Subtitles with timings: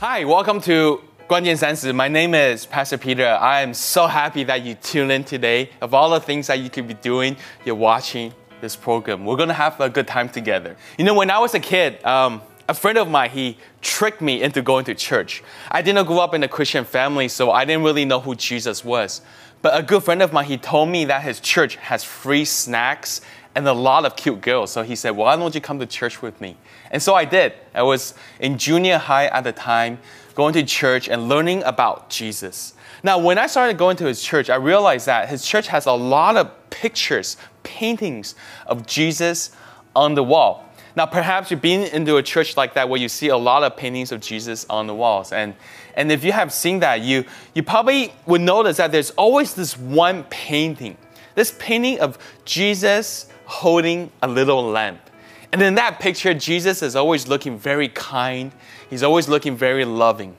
[0.00, 3.26] Hi, welcome to Guanyin My name is Pastor Peter.
[3.26, 5.70] I am so happy that you tune in today.
[5.80, 9.24] Of all the things that you could be doing, you're watching this program.
[9.24, 10.76] We're gonna have a good time together.
[10.98, 14.40] You know, when I was a kid, um, a friend of mine, he tricked me
[14.40, 15.42] into going to church.
[15.68, 18.84] I didn't grow up in a Christian family, so I didn't really know who Jesus
[18.84, 19.20] was.
[19.62, 23.20] But a good friend of mine, he told me that his church has free snacks
[23.56, 24.70] and a lot of cute girls.
[24.70, 26.56] So he said, why don't you come to church with me?
[26.90, 27.52] And so I did.
[27.74, 29.98] I was in junior high at the time,
[30.34, 32.74] going to church and learning about Jesus.
[33.02, 35.92] Now, when I started going to his church, I realized that his church has a
[35.92, 38.34] lot of pictures, paintings
[38.66, 39.50] of Jesus
[39.94, 40.64] on the wall.
[40.96, 43.76] Now, perhaps you've been into a church like that where you see a lot of
[43.76, 45.30] paintings of Jesus on the walls.
[45.32, 45.54] And,
[45.94, 47.24] and if you have seen that, you,
[47.54, 50.96] you probably would notice that there's always this one painting,
[51.36, 55.07] this painting of Jesus holding a little lamp.
[55.52, 58.52] And in that picture, Jesus is always looking very kind.
[58.90, 60.36] He's always looking very loving.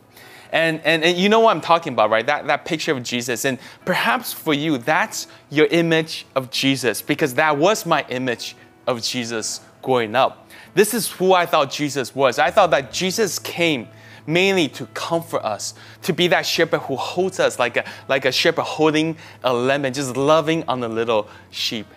[0.51, 2.25] And, and, and you know what I'm talking about, right?
[2.25, 3.45] That, that picture of Jesus.
[3.45, 8.55] And perhaps for you, that's your image of Jesus, because that was my image
[8.87, 10.47] of Jesus growing up.
[10.73, 12.39] This is who I thought Jesus was.
[12.39, 13.87] I thought that Jesus came
[14.27, 15.73] mainly to comfort us,
[16.03, 19.85] to be that shepherd who holds us like a, like a shepherd holding a lamb
[19.85, 21.87] and just loving on the little sheep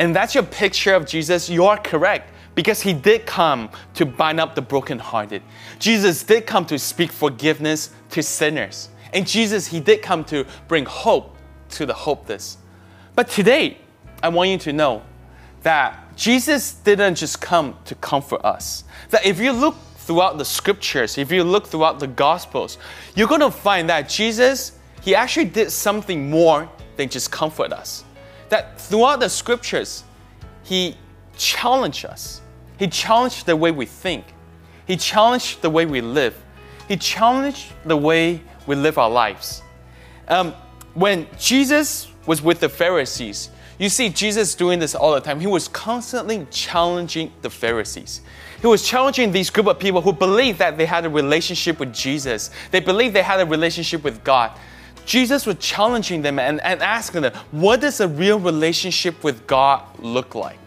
[0.00, 4.40] and that's your picture of Jesus, you are correct because he did come to bind
[4.40, 5.42] up the brokenhearted.
[5.78, 8.88] Jesus did come to speak forgiveness to sinners.
[9.12, 11.36] And Jesus, he did come to bring hope
[11.70, 12.58] to the hopeless.
[13.14, 13.78] But today,
[14.22, 15.02] I want you to know
[15.62, 18.84] that Jesus didn't just come to comfort us.
[19.10, 22.78] That if you look throughout the scriptures, if you look throughout the gospels,
[23.14, 28.04] you're going to find that Jesus, he actually did something more than just comfort us
[28.50, 30.04] that throughout the scriptures,
[30.62, 30.96] he
[31.40, 32.40] challenged us.
[32.78, 34.24] He challenged the way we think.
[34.86, 36.34] He challenged the way we live.
[36.86, 39.62] He challenged the way we live our lives.
[40.28, 40.52] Um,
[40.94, 45.40] when Jesus was with the Pharisees, you see Jesus doing this all the time.
[45.40, 48.20] He was constantly challenging the Pharisees.
[48.60, 51.94] He was challenging these group of people who believed that they had a relationship with
[51.94, 52.50] Jesus.
[52.70, 54.52] They believed they had a relationship with God.
[55.06, 59.82] Jesus was challenging them and, and asking them, what does a real relationship with God
[59.98, 60.59] look like?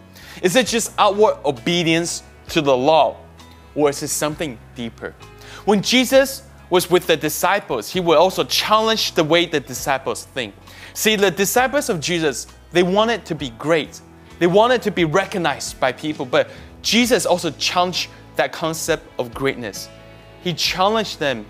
[0.44, 3.16] Is it just outward obedience to the law,
[3.74, 5.14] or is it something deeper?
[5.64, 10.54] When Jesus was with the disciples, he would also challenge the way the disciples think.
[10.92, 14.02] See, the disciples of Jesus, they wanted to be great.
[14.38, 16.50] They wanted to be recognized by people, but
[16.82, 19.88] Jesus also challenged that concept of greatness.
[20.42, 21.46] He challenged them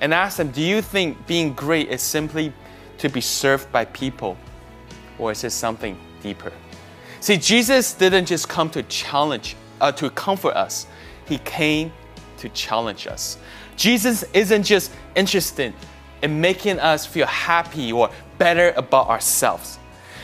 [0.00, 2.54] and asked them, Do you think being great is simply
[2.96, 4.38] to be served by people?
[5.18, 6.50] Or is it something deeper?
[7.22, 10.88] See, Jesus didn't just come to challenge, uh, to comfort us,
[11.24, 11.92] He came
[12.38, 13.38] to challenge us.
[13.76, 15.72] Jesus isn't just interested
[16.20, 19.78] in making us feel happy or better about ourselves.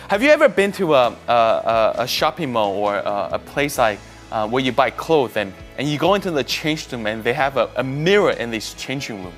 [0.09, 4.01] Have you ever been to a, a, a shopping mall or a, a place like
[4.33, 7.33] uh, where you buy clothes and, and you go into the change room and they
[7.33, 9.35] have a, mirror in this changing room?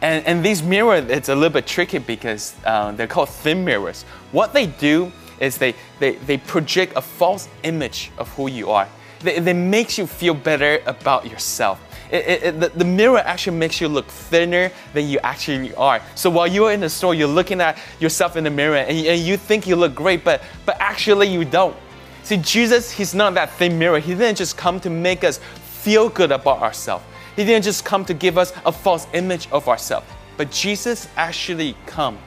[0.00, 4.04] And, and these mirrors, it's a little bit tricky because uh, they're called thin mirrors.
[4.32, 8.88] What they do is they, they, they project a false image of who you are.
[9.20, 11.80] They, they makes you feel better about yourself.
[12.10, 16.00] It, it, it, the, the, mirror actually makes you look thinner than you actually are.
[16.14, 19.20] So while you're in the store, you're looking at yourself in the mirror and, and
[19.20, 21.76] you think you look great, but, but actually you don't.
[22.22, 23.98] See, Jesus, He's not that thin mirror.
[23.98, 27.04] He didn't just come to make us feel good about ourselves.
[27.36, 31.76] He didn't just come to give us a false image of ourselves, but Jesus actually
[31.86, 32.18] come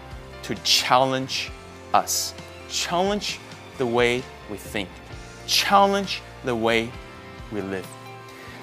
[0.44, 1.52] to challenge
[1.94, 2.34] us,
[2.70, 3.40] challenge
[3.78, 4.90] the way we think,
[5.48, 6.92] challenge the way
[7.52, 7.88] we live.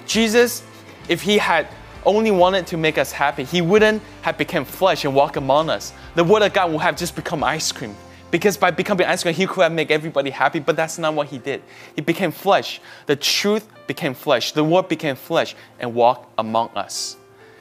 [0.05, 0.63] Jesus,
[1.09, 1.67] if he had
[2.05, 5.93] only wanted to make us happy, he wouldn't have become flesh and walk among us.
[6.15, 7.95] The word of God would have just become ice cream.
[8.29, 11.27] Because by becoming ice cream, he could have made everybody happy, but that's not what
[11.27, 11.61] he did.
[11.95, 12.81] He became flesh.
[13.05, 14.51] The truth became flesh.
[14.51, 17.17] The word became flesh and walked among us.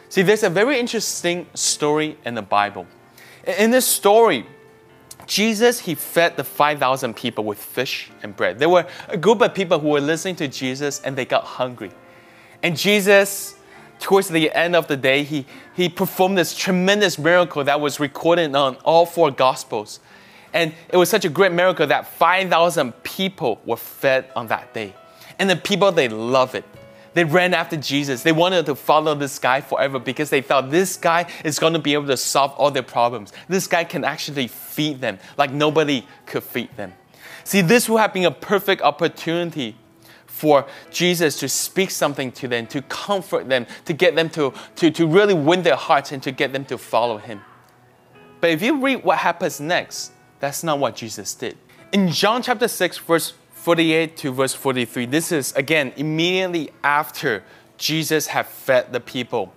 [0.08, 2.86] See, there's a very interesting story in the Bible.
[3.59, 4.47] In this story,
[5.26, 8.58] Jesus, he fed the 5,000 people with fish and bread.
[8.58, 11.90] There were a group of people who were listening to Jesus and they got hungry.
[12.62, 13.56] And Jesus,
[13.98, 18.54] towards the end of the day, he, he performed this tremendous miracle that was recorded
[18.54, 20.00] on all four Gospels.
[20.52, 24.94] And it was such a great miracle that 5,000 people were fed on that day.
[25.38, 26.64] And the people, they love it.
[27.16, 28.22] They ran after Jesus.
[28.22, 31.78] They wanted to follow this guy forever because they thought this guy is going to
[31.78, 33.33] be able to solve all their problems.
[33.48, 36.92] This guy can actually feed them like nobody could feed them.
[37.42, 39.77] See, this would have been a perfect opportunity
[40.27, 44.91] for Jesus to speak something to them, to comfort them, to get them to, to,
[44.91, 47.41] to really win their hearts and to get them to follow him.
[48.42, 51.57] But if you read what happens next, that's not what Jesus did.
[51.92, 53.33] In John chapter 6, verse
[53.66, 57.42] 48 to verse 43, this is again immediately after
[57.78, 59.53] Jesus had fed the people,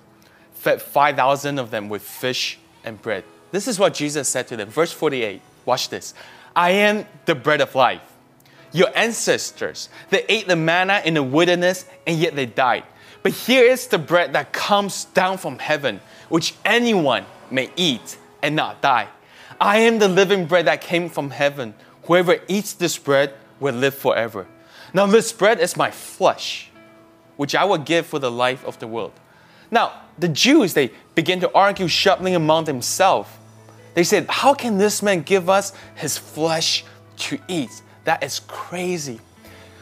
[0.53, 3.23] fed 5,000 of them with fish and bread.
[3.51, 4.69] This is what Jesus said to them.
[4.69, 6.15] Verse 48, watch this.
[6.55, 8.01] I am the bread of life.
[8.71, 12.85] Your ancestors, they ate the manna in the wilderness and yet they died.
[13.21, 18.55] But here is the bread that comes down from heaven, which anyone may eat and
[18.55, 19.07] not die.
[19.61, 21.75] I am the living bread that came from heaven.
[22.05, 24.47] Whoever eats this bread will live forever.
[24.93, 26.69] Now, this bread is my flesh,
[27.37, 29.13] which I will give for the life of the world.
[29.71, 33.29] Now, the Jews, they begin to argue sharply among themselves.
[33.93, 36.83] They said, How can this man give us his flesh
[37.17, 37.81] to eat?
[38.05, 39.19] That is crazy.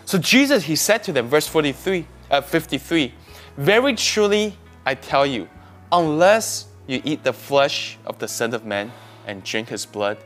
[0.06, 3.14] So Jesus, he said to them, verse 43, uh, 53,
[3.58, 5.50] Very truly I tell you,
[5.92, 8.92] unless you eat the flesh of the Son of Man
[9.26, 10.18] and drink his blood,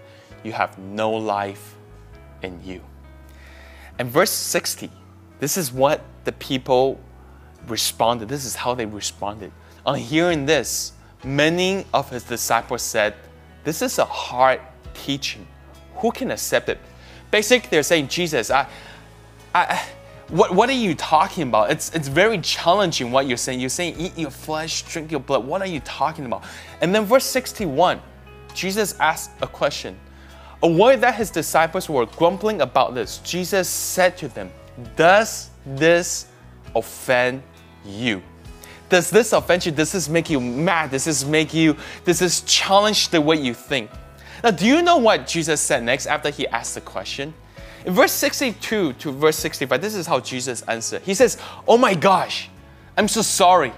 [0.43, 1.75] you have no life
[2.43, 2.81] in you.
[4.01, 4.89] And verse 60,
[5.39, 6.99] this is what the people
[7.67, 8.29] responded.
[8.29, 9.51] This is how they responded.
[9.85, 10.93] On hearing this,
[11.23, 13.13] many of his disciples said,
[13.63, 14.59] This is a hard
[14.95, 15.45] teaching.
[15.97, 16.79] Who can accept it?
[17.29, 18.67] Basically, they're saying, Jesus, I,
[19.53, 19.79] I,
[20.29, 21.69] what, what are you talking about?
[21.69, 23.59] It's, it's very challenging what you're saying.
[23.59, 25.45] You're saying, eat your flesh, drink your blood.
[25.45, 26.43] What are you talking about?
[26.81, 28.01] And then verse 61,
[28.55, 29.95] Jesus asked a question.
[30.63, 34.51] Aware that his disciples were grumbling about this, Jesus said to them,
[34.95, 36.27] Does this
[36.75, 37.41] offend
[37.85, 38.21] you?
[38.89, 39.71] Does this offend you?
[39.71, 40.91] Does this make you mad?
[40.91, 41.75] Does this make you,
[42.05, 43.89] does this challenge the way you think?
[44.43, 47.33] Now, do you know what Jesus said next after he asked the question?
[47.85, 51.01] In verse 62 to verse 65, this is how Jesus answered.
[51.01, 51.37] He says,
[51.67, 52.49] Oh my gosh,
[52.97, 53.73] I'm so sorry.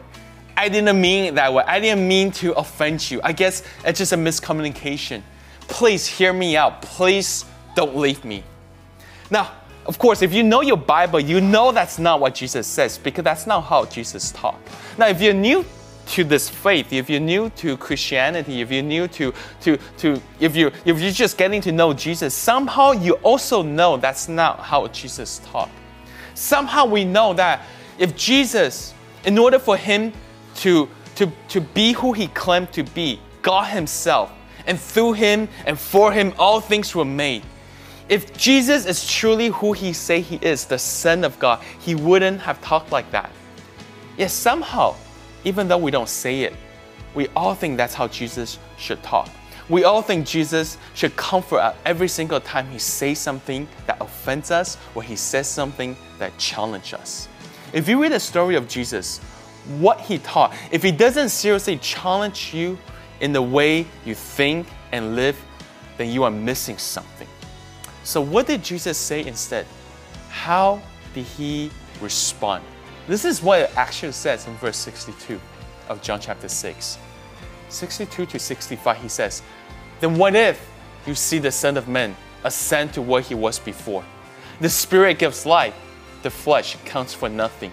[0.57, 1.63] I didn't mean it that way.
[1.65, 3.21] I didn't mean to offend you.
[3.24, 5.21] I guess it's just a miscommunication.
[5.68, 6.81] Please hear me out.
[6.81, 7.45] Please
[7.75, 8.44] don't leave me.
[9.30, 9.51] Now,
[9.86, 13.24] of course, if you know your Bible, you know that's not what Jesus says because
[13.24, 14.60] that's not how Jesus taught.
[14.98, 15.65] Now, if you're new
[16.06, 20.56] to this faith, if you're new to Christianity, if you're new to, to, to if,
[20.56, 24.88] you, if you're just getting to know Jesus, somehow you also know that's not how
[24.88, 25.69] Jesus taught.
[26.33, 27.66] Somehow we know that
[27.98, 28.94] if Jesus,
[29.25, 30.13] in order for him
[30.57, 34.31] to, to, to be who he claimed to be, God himself,
[34.68, 37.44] and through him and for him all things were made.
[38.10, 42.42] If Jesus is truly who he say he is, the Son of God, he wouldn't
[42.42, 43.31] have talked like that.
[44.18, 44.95] Yet somehow
[45.44, 46.54] even though we don't say it,
[47.15, 49.30] we all think that's how Jesus should talk.
[49.69, 54.51] We all think Jesus should comfort us every single time he says something that offends
[54.51, 57.27] us or he says something that challenges us.
[57.71, 59.19] If you read the story of Jesus,
[59.80, 62.77] what he taught, if he doesn't seriously challenge you
[63.21, 65.39] in the way you think and live,
[65.98, 67.27] then you are missing something.
[68.04, 69.65] So, what did Jesus say instead?
[70.30, 70.81] How
[71.13, 71.71] did he
[72.01, 72.63] respond?
[73.07, 75.39] This is what it actually says in verse 62
[75.89, 76.98] of John chapter 6.
[77.69, 79.42] 62 to 65, he says,
[80.00, 80.69] Then what if
[81.06, 84.04] you see the Son of Man ascend to where he was before?
[84.59, 85.75] The Spirit gives life,
[86.21, 87.71] the flesh counts for nothing.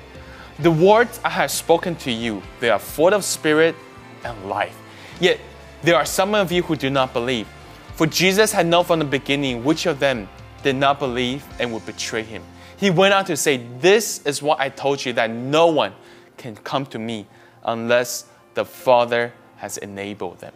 [0.61, 3.75] The words I have spoken to you, they are full of spirit
[4.25, 4.77] and life.
[5.21, 5.39] Yet
[5.83, 7.47] there are some of you who do not believe.
[7.95, 10.29] For Jesus had known from the beginning which of them
[10.63, 12.43] did not believe and would betray him.
[12.77, 15.93] He went on to say, This is what I told you that no one
[16.39, 17.27] can come to me
[17.65, 18.25] unless
[18.55, 20.55] the Father has enabled them.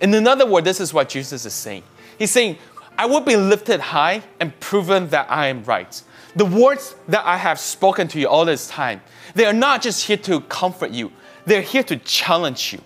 [0.00, 1.82] In another word, this is what Jesus is saying.
[2.18, 2.58] He's saying,
[2.98, 6.02] I will be lifted high and proven that I am right.
[6.36, 9.00] The words that I have spoken to you all this time,
[9.34, 11.10] they are not just here to comfort you,
[11.46, 12.80] they're here to challenge you.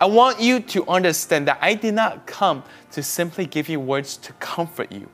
[0.00, 2.62] I want you to understand that I did not come
[2.92, 5.08] to simply give you words to comfort you.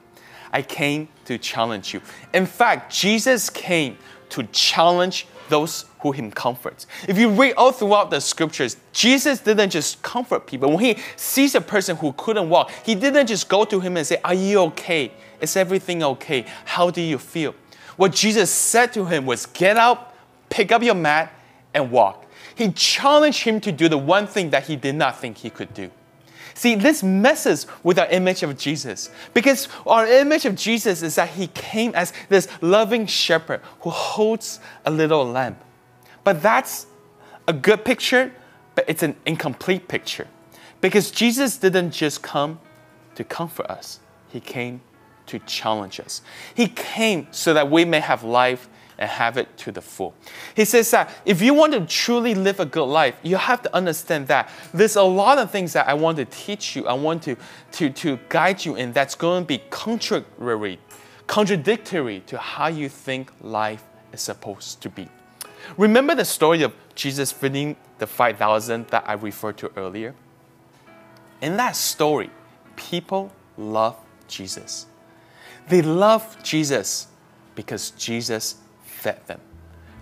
[0.52, 2.00] I came to challenge you.
[2.32, 3.96] In fact, Jesus came
[4.30, 6.86] to challenge those who him comforts.
[7.08, 10.70] If you read all throughout the scriptures, Jesus didn't just comfort people.
[10.70, 14.06] When he sees a person who couldn't walk, he didn't just go to him and
[14.06, 15.12] say, Are you okay?
[15.40, 16.46] Is everything okay?
[16.64, 17.54] How do you feel?
[17.96, 20.16] What Jesus said to him was, Get up,
[20.48, 21.32] pick up your mat,
[21.72, 22.23] and walk.
[22.54, 25.74] He challenged him to do the one thing that he did not think he could
[25.74, 25.90] do.
[26.54, 31.30] See, this messes with our image of Jesus because our image of Jesus is that
[31.30, 35.56] he came as this loving shepherd who holds a little lamb.
[36.22, 36.86] But that's
[37.48, 38.32] a good picture,
[38.76, 40.28] but it's an incomplete picture
[40.80, 42.60] because Jesus didn't just come
[43.16, 44.80] to comfort us, he came
[45.26, 46.22] to challenge us.
[46.54, 48.68] He came so that we may have life
[48.98, 50.14] and have it to the full.
[50.54, 53.74] He says that if you want to truly live a good life, you have to
[53.74, 57.22] understand that there's a lot of things that I want to teach you, I want
[57.24, 57.36] to,
[57.72, 60.78] to, to guide you in that's going to be contrary,
[61.26, 65.08] contradictory to how you think life is supposed to be.
[65.76, 70.14] Remember the story of Jesus feeding the 5,000 that I referred to earlier?
[71.40, 72.30] In that story,
[72.76, 73.96] people love
[74.28, 74.86] Jesus.
[75.68, 77.08] They love Jesus
[77.54, 78.56] because Jesus
[79.04, 79.40] fed them.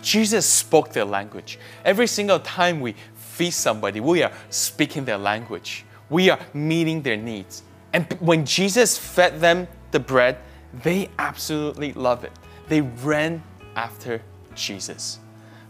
[0.01, 1.59] Jesus spoke their language.
[1.85, 5.85] Every single time we feed somebody, we are speaking their language.
[6.09, 7.65] We are meeting their needs.
[7.93, 10.39] And when Jesus fed them the bread,
[10.85, 12.33] they absolutely loved it.
[12.69, 13.43] They ran
[13.75, 14.23] after
[14.55, 15.19] Jesus.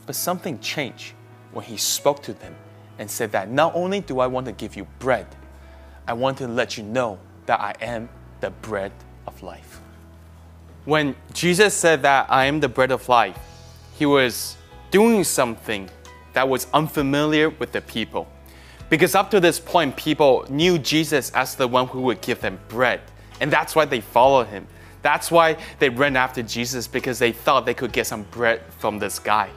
[0.04, 1.14] But something changed
[1.52, 2.54] when he spoke to them
[2.98, 5.26] and said that not only do I want to give you bread,
[6.06, 8.10] I want to let you know that I am
[8.40, 8.92] the bread
[9.26, 9.80] of life.
[10.84, 13.38] When Jesus said that I am the bread of life,
[13.94, 14.56] he was
[14.90, 15.88] doing something
[16.32, 18.26] that was unfamiliar with the people.
[18.90, 22.58] Because up to this point, people knew Jesus as the one who would give them
[22.68, 23.00] bread.
[23.40, 24.66] And that's why they followed him.
[25.02, 28.98] That's why they ran after Jesus because they thought they could get some bread from
[28.98, 29.50] this guy.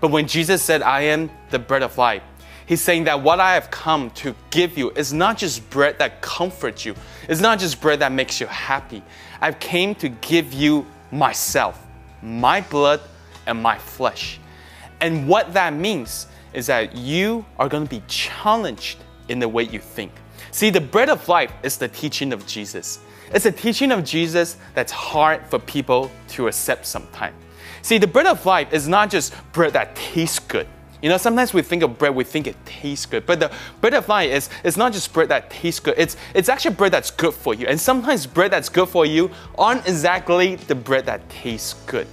[0.00, 2.22] But when Jesus said, I am the bread of life,
[2.70, 6.22] He's saying that what I have come to give you is not just bread that
[6.22, 6.94] comforts you.
[7.28, 9.02] It's not just bread that makes you happy.
[9.40, 11.84] I've came to give you myself,
[12.22, 13.00] my blood
[13.48, 14.38] and my flesh.
[15.00, 18.98] And what that means is that you are going to be challenged
[19.28, 20.12] in the way you think.
[20.52, 23.00] See, the bread of life is the teaching of Jesus.
[23.34, 27.34] It's a teaching of Jesus that's hard for people to accept sometimes.
[27.82, 30.68] See, the bread of life is not just bread that tastes good.
[31.02, 33.24] You know, sometimes we think of bread, we think it tastes good.
[33.24, 36.48] But the bread of life is it's not just bread that tastes good, it's, it's
[36.48, 37.66] actually bread that's good for you.
[37.66, 42.06] And sometimes bread that's good for you aren't exactly the bread that tastes good.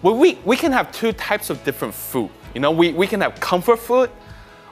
[0.00, 2.30] Well, we, we can have two types of different food.
[2.54, 4.10] You know, we, we can have comfort food,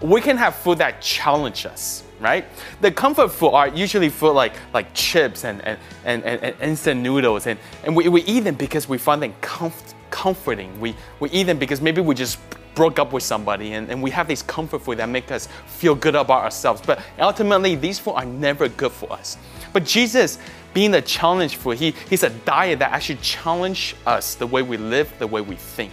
[0.01, 2.47] we can have food that challenge us, right?
[2.81, 7.47] The comfort food are usually food like, like chips and, and, and, and, instant noodles.
[7.47, 10.81] And, and we, we eat them because we find them comf- comforting.
[10.81, 12.39] We, we eat them because maybe we just
[12.75, 15.95] broke up with somebody and, and we have these comfort food that make us feel
[15.95, 16.81] good about ourselves.
[16.85, 19.37] But ultimately, these food are never good for us.
[19.73, 20.39] But Jesus,
[20.75, 24.77] being the challenge food, he, he's a diet that actually challenge us the way we
[24.77, 25.93] live, the way we think.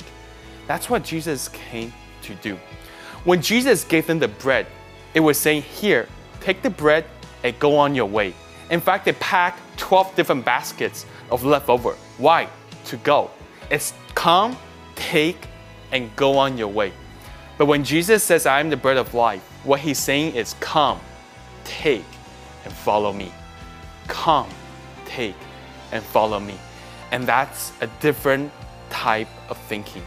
[0.67, 1.93] That's what Jesus came
[2.23, 2.57] to do.
[3.23, 4.67] When Jesus gave them the bread,
[5.13, 6.07] it was saying, Here,
[6.41, 7.05] take the bread
[7.43, 8.33] and go on your way.
[8.69, 11.93] In fact, they packed 12 different baskets of leftover.
[12.17, 12.47] Why?
[12.85, 13.31] To go.
[13.69, 14.57] It's come,
[14.95, 15.37] take,
[15.91, 16.91] and go on your way.
[17.57, 20.99] But when Jesus says, I am the bread of life, what he's saying is, Come,
[21.63, 22.05] take,
[22.63, 23.31] and follow me.
[24.07, 24.49] Come,
[25.05, 25.35] take,
[25.91, 26.55] and follow me.
[27.11, 28.51] And that's a different
[28.89, 30.03] type of thinking.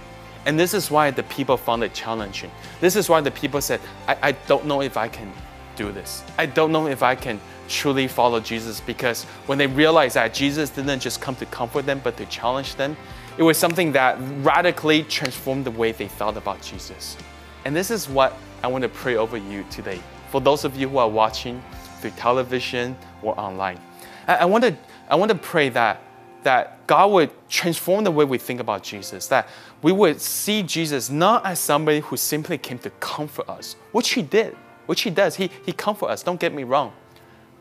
[0.47, 2.51] And this is why the people found it challenging.
[2.81, 5.33] This is why the people said, I, I don't know if I can
[5.77, 6.23] do this.
[6.39, 10.71] I don't know if I can truly follow Jesus because when they realized that Jesus
[10.71, 12.97] didn't just come to comfort them but to challenge them,
[13.41, 17.17] it was something that radically transformed the way they thought about Jesus.
[17.65, 19.99] And this is what I want to pray over you today.
[20.31, 21.63] For those of you who are watching
[22.01, 23.81] through television or online,
[24.29, 24.77] I, I want to
[25.09, 26.03] I want to pray that
[26.43, 29.49] that God would transform the way we think about Jesus, that
[29.81, 34.21] we would see Jesus not as somebody who simply came to comfort us, which he
[34.21, 34.55] did,
[34.85, 35.35] which he does.
[35.37, 36.93] He, he comforts us, don't get me wrong.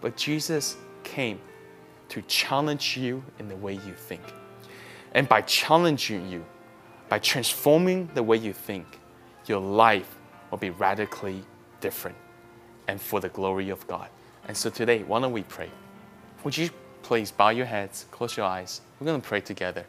[0.01, 1.39] But Jesus came
[2.09, 4.21] to challenge you in the way you think.
[5.13, 6.45] And by challenging you,
[7.07, 8.99] by transforming the way you think,
[9.47, 10.15] your life
[10.51, 11.43] will be radically
[11.81, 12.17] different
[12.87, 14.09] and for the glory of God.
[14.47, 15.69] And so today, why don't we pray?
[16.43, 16.69] Would you
[17.01, 18.81] please bow your heads, close your eyes?
[18.99, 19.85] We're going to pray together.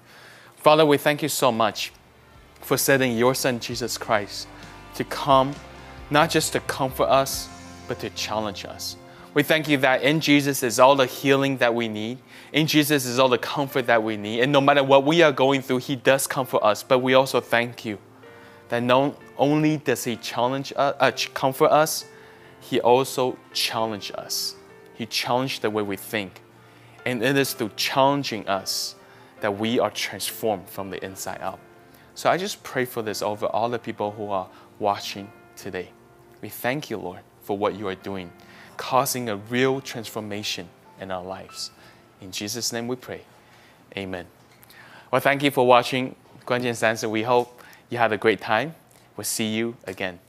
[0.56, 1.92] Father, we thank you so much
[2.60, 4.48] for sending your Son, Jesus Christ,
[4.94, 5.54] to come
[6.10, 7.48] not just to comfort us,
[7.88, 8.96] but to challenge us.
[9.32, 12.18] We thank you that in Jesus is all the healing that we need.
[12.52, 14.40] In Jesus is all the comfort that we need.
[14.40, 16.82] And no matter what we are going through, He does comfort us.
[16.82, 17.98] But we also thank you
[18.70, 22.06] that not only does He challenge us, uh, comfort us,
[22.60, 24.56] He also challenge us.
[24.94, 26.42] He challenged the way we think.
[27.06, 28.96] And it is through challenging us
[29.42, 31.60] that we are transformed from the inside out.
[32.16, 34.48] So I just pray for this over all the people who are
[34.80, 35.90] watching today.
[36.42, 38.32] We thank you, Lord, for what you are doing
[38.79, 40.67] causing a real transformation
[40.99, 41.71] in our lives.
[42.21, 43.21] In Jesus' name we pray.
[43.97, 44.25] Amen.
[45.11, 46.15] Well, thank you for watching
[46.45, 47.07] 关键三十.
[47.07, 47.47] We hope
[47.89, 48.73] you had a great time.
[49.15, 50.19] We'll see you again.